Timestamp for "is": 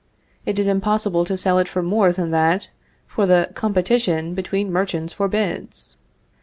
0.57-0.65